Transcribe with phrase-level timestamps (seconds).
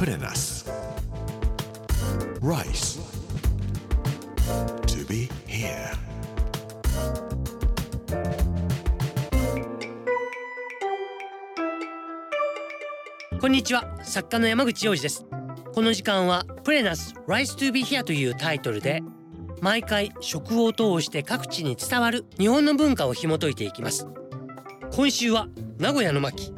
[0.00, 0.64] Put in us
[2.40, 2.98] Rice.
[4.86, 5.92] To be here.
[13.38, 15.26] こんにちは作家の山口洋二です
[15.74, 19.02] この時間はプレナス Rise to be here というタイトルで
[19.60, 24.06] 毎回食を通して各地に伝わる日本の文化を紐解いていきます
[24.94, 26.54] 今週は名古屋の巻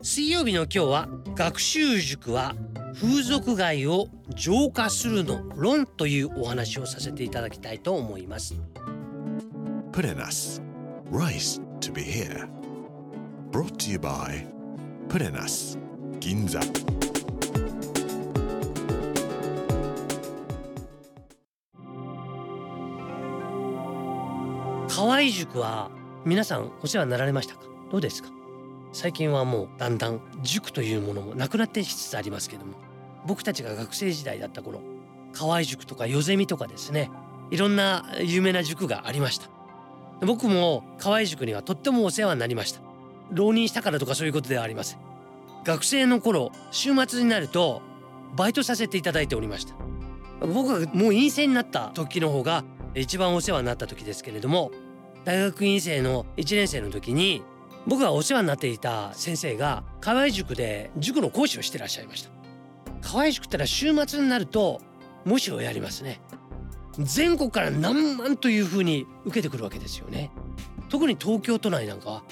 [0.00, 2.54] 水曜日の今日は学習塾は
[2.94, 8.54] 風俗街を浄化するの論というお話をさせていただきたいと思います。
[9.92, 10.62] Us
[11.10, 12.48] Rice to be here.
[13.50, 14.44] Brought to you by
[15.40, 15.78] us
[16.20, 16.60] 銀座
[24.88, 25.90] 河合塾は
[26.24, 27.62] 皆さんお世話になられましたか？
[27.90, 28.30] どうですか？
[28.94, 32.74] 最近はもうだんだん塾というものもなくなってきつつありますけども
[33.26, 34.80] 僕たちが学生時代だった頃
[35.32, 37.10] 河合塾とかよゼミとかですね
[37.50, 39.48] いろんな有名な塾がありました。
[40.24, 42.80] 僕も河合塾にはとってもお世話になりました。
[43.30, 44.98] 浪人したからとかそういうことではありません。
[45.64, 47.82] 学生の頃週末になると
[48.36, 49.74] バイトさせていただいておりました。
[50.46, 52.64] 僕がもう院生になった時の方が
[52.94, 54.70] 一番お世話になった時ですけれども
[55.24, 57.42] 大学院生の1年生の時に
[57.86, 62.30] 僕がお世話になっていた先生が河合塾で塾の講師をしてらっしゃいました。
[63.02, 64.80] 河合塾ってのは週末になると
[65.24, 66.20] 模試をやりますね。
[66.98, 70.30] 全国から何万というふうに受けてくるわけですよね。
[70.88, 72.22] 特に東京都内なんかは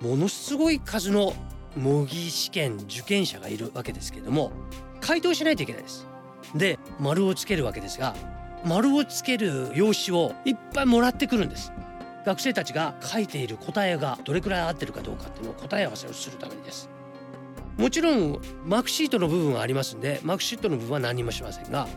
[0.00, 1.34] ものすごい数の
[1.76, 4.52] 模擬試験受験者がいるわけですけれども
[5.00, 6.06] 回答しないといけないです。
[6.54, 8.14] で丸をつけるわけですが
[8.64, 11.72] 丸をつける用紙をいっぱいもらってくるんです。
[12.24, 16.88] 学生たちが書いている答えがどれくらい合ってるかどうかっていうのを答え合わせをするためにです。
[17.76, 21.88] もちろんマークシートの部分はありますんでマークシートの部分は何もしませんが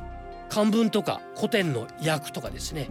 [0.50, 2.90] 漢文とか古典の訳とかですね。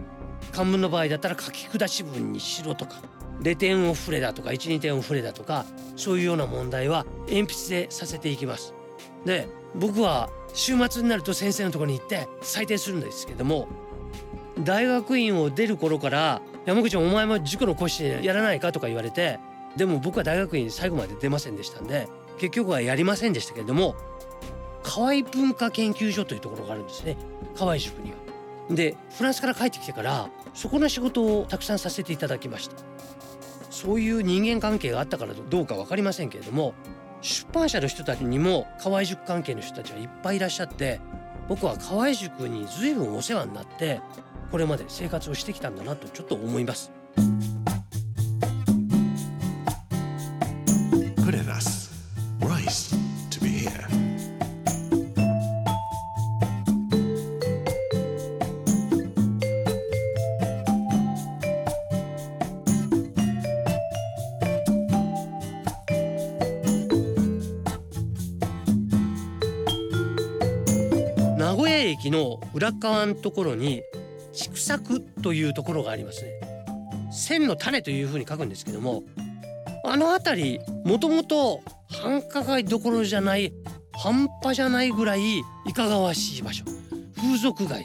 [0.51, 3.01] 漢文の場合だったら書き下し文にしろとか
[3.41, 5.65] 0点を振れだとか12点を振れだとか
[5.95, 8.73] そういうような問題は鉛筆でさせていきます。
[9.25, 13.67] で僕は週末になると先生のところに行って採点するんですけども
[14.59, 19.39] 大学院を出る頃から山口お前も塾の講師やらないかとか言われて
[19.75, 23.95] でも僕は大学院最後まで出ませんでしたんで結局はやりませんでしたけれども
[24.83, 27.17] 河合文化研究所というところがあるんですね
[27.55, 28.17] 河合塾には。
[28.69, 32.75] でフランスから帰ってきてからそこの仕事をたくさんさせていただきました
[33.69, 36.73] そういう人間関係があったからどうか分かりませんけれども
[37.21, 40.99] 出版社の人たちにも河合塾関係の人たちはいっぱいいらっしゃって
[41.47, 44.01] 僕は河合塾に随分お世話になって
[44.51, 46.91] これまで生活をしてきたんだなとちょっと思います。
[71.37, 73.81] 名古屋駅の裏側のところに
[74.35, 76.31] 畜作というところがありますね。
[77.11, 79.03] 千の種というふうに書くんですけども
[79.85, 83.53] あの辺りもともと繁華街どころじゃない
[83.93, 86.65] 半端じゃないぐらいいかがわしい場所。
[87.15, 87.79] 風俗街だっ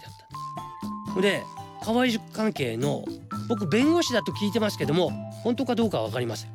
[1.14, 1.32] たんです。
[1.40, 1.42] で
[1.82, 3.04] 河合塾関係の
[3.48, 5.10] 僕弁護士だと聞いてますけども
[5.42, 6.52] 本当かどうかは分かりません。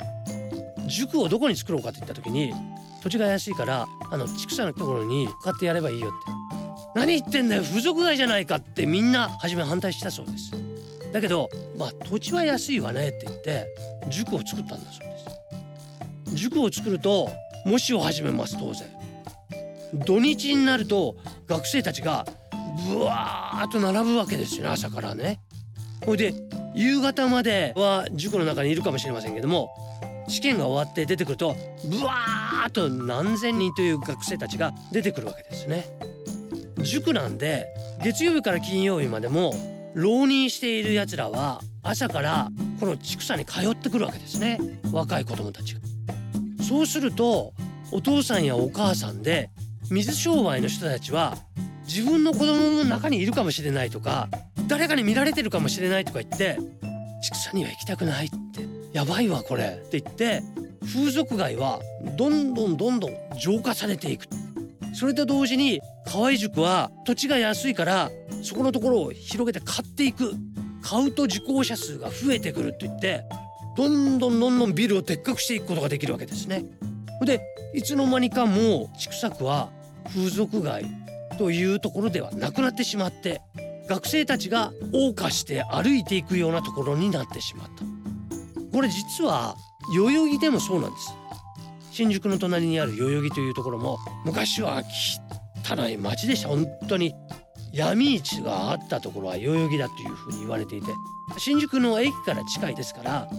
[0.88, 2.54] 塾をどこに作ろうかって言った時に
[3.02, 6.45] 土地が安いからあの畜産のところに買ってやればいいよって。
[6.96, 10.52] 何言ってんだよ風俗街じゃないかってみんな初め反対したそうです。
[11.12, 13.68] だけどまあ土地は安いわねって言って
[14.10, 15.08] 塾を作ったんだそう
[16.32, 16.36] です。
[16.36, 17.30] 塾を作ると
[17.66, 18.88] 模試を始めます当然。
[20.06, 21.16] 土日になると
[21.48, 22.26] 学生たちが
[22.90, 25.40] ブワーッと並ぶわけですよね朝からね。
[26.06, 26.34] ほいで
[26.76, 29.70] 夕方までは塾の中にいるかもしれませんけども
[30.28, 35.86] 試験が終わって出てくるとブワーッと何千人という学生たちが出てくるわけですね。
[36.86, 37.68] 塾なんで
[38.04, 39.54] 月曜日から金曜日までも
[39.94, 42.50] 浪人しているやつらは朝から
[42.80, 44.60] この畜産に通ってくるわけですね。
[44.92, 45.82] 若い子供たちが。
[46.64, 47.54] そうすると
[47.92, 49.50] お父さんやお母さんで
[49.90, 51.38] 水商売の人たちは
[51.86, 54.30] 自分の子供も中にいるかもしれないとか
[54.68, 56.58] 誰かに見られてるかもしれないとか言って
[57.24, 58.66] 畜産には行きたくないって。
[58.92, 59.82] やばいわこれ。
[59.86, 60.42] って言って
[60.86, 61.80] 風俗街は
[62.18, 64.26] どんどんどんどん浄化されていく。
[64.98, 68.10] それと同時に河合塾は土地が安いから
[68.44, 70.34] そこのところを広げて買っていく
[70.82, 73.24] 買うと受講者数が増えてくるって言って
[73.76, 76.64] どんどんどんどんビルをでっかくしていくことができるわけですね。
[77.26, 77.42] で
[77.74, 79.70] いつの間にかもう畜作は
[80.14, 80.86] 風俗街
[81.38, 83.42] というところではなくなってしまって
[83.90, 87.84] 学生たちが謳歌して歩いていくようなところになってしまった
[88.72, 89.56] これ実は
[89.94, 91.14] 代々木でもそうなんです
[91.96, 94.84] 新宿の隣にある代々木というところも昔は
[95.64, 97.16] 汚い街でした本当に
[97.72, 100.88] 闇市があったところは代々木だというふうに言われていて
[101.38, 103.30] 新宿の駅から近いですから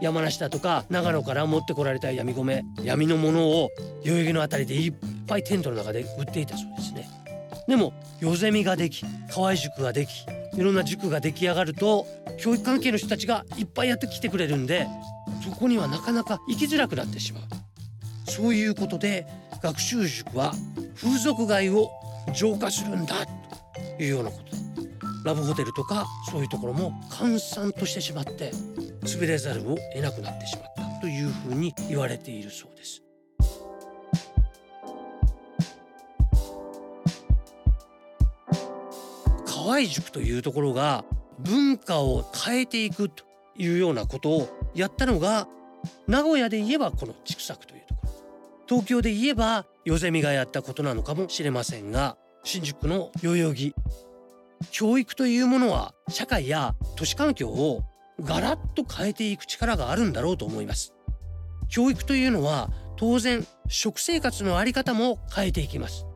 [0.00, 3.68] 山梨だとか長野から持ってこられた闇米闇のものを
[4.02, 4.94] 代々木の辺りでいっ
[5.26, 7.06] ぱいテントの中で売っていたそうですね。
[7.68, 10.10] でも夜ゼミができ河合塾ができ
[10.56, 12.06] いろんな塾が出来上がると
[12.38, 14.86] 教育関係の人たちがいっぱいやってきてくれるんで
[15.44, 17.42] そこにはなかなか行きづらくなってしまう。
[18.28, 19.26] そういうことで
[19.62, 20.52] 学習塾は
[20.96, 21.90] 風俗街を
[22.34, 23.14] 浄化するんだ
[23.96, 24.56] というようなこと。
[25.24, 28.52] ラブホテルとかそういうところも閑散としてしまって
[29.02, 33.02] 潰れざるを得なくなってしまったというふうに言われているそうです。
[39.46, 41.04] 河合塾というところが
[41.40, 43.24] 文化を変えていくと
[43.56, 45.48] いうようなことをやったのが
[46.06, 47.75] 名古屋で言えばこの畜作という。
[48.68, 53.74] 東京で言えばヨゼミがやったことなのかもしれませんが新宿の代々木。
[54.70, 57.82] 教育というものは社会や都市環境を
[58.20, 60.92] ガラッと変えていく力があるんだろうと思います。
[61.68, 66.06] 教育というのは当然食生活のあり方も変えていきます。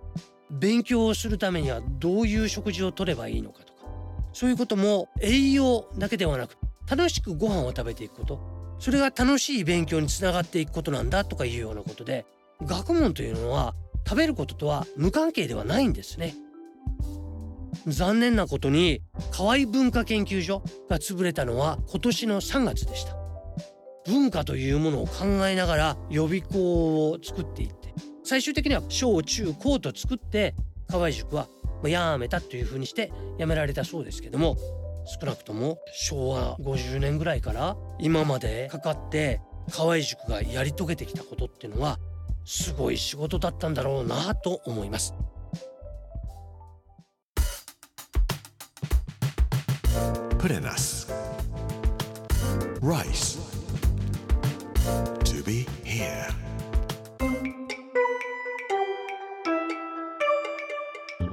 [0.50, 3.84] 勉強をするためにはどういう食事をとればいいのかとか
[4.32, 6.56] そういうことも栄養だけではなく
[6.88, 8.40] 楽しくご飯を食べていくこと。
[8.80, 12.24] それが楽しい勉強につながっていくことなんだとかいうようなことで
[12.62, 13.74] 学問というのは
[14.06, 16.34] 食べることとは無関係ではないんですね。
[17.86, 23.16] 残念なことに河合文化研究所が潰れたのは今年の3月でした。
[24.06, 30.54] 文化というものを考えながら予備校を作っていって最終的には小中高と作って
[30.88, 31.48] 河合塾は
[31.84, 34.56] やめたというふうにしてやめられたそうですけども
[35.20, 39.40] 少なくとも昭和50年ぐらいから今までかかって
[39.70, 41.98] 河合塾がやり遂げてきたことっていうのは
[42.52, 45.14] すごい仕事だったんだろうなと思います。
[50.36, 51.06] put in us.
[52.82, 53.38] Rice.
[55.22, 56.26] To be here.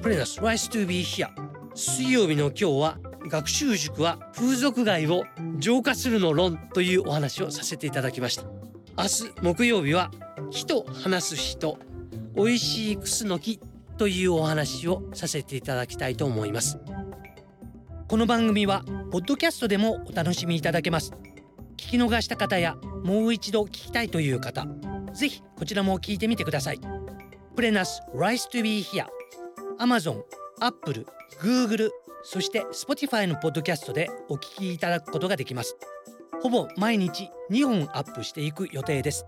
[0.04, 1.28] プレナス Rice to be here
[1.74, 2.98] 水曜日の今日は
[3.28, 5.24] 学習塾は風俗街を
[5.58, 8.44] 浄化するの論というお話をさせていただきました
[8.96, 10.12] 明日木曜日は
[10.58, 11.78] 人話す人
[12.36, 13.60] 美味しいクスノキ
[14.00, 16.80] というお話をさせていただきたいと思います。
[18.08, 21.12] この番組はポッドキャストでもお楽しみいただけます。
[21.78, 24.66] 聞き逃した方やもう一度聞きたいという方
[25.14, 26.80] ぜひこちらも聞いてみてください。
[27.56, 29.06] プレナス Rise to be here
[29.78, 30.24] Amazon、
[30.60, 31.06] Apple、
[31.40, 31.92] Google
[32.24, 35.78] そして Spotify のポッドキャストでお聞きいただくことができます。
[36.42, 39.28] ほぼ毎日2本アップしていく予定です。